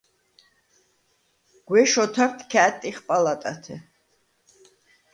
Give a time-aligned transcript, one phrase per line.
[1.67, 3.75] გუ̂ეშ ოთარდ ქა̄̈დტიხ პალატათე.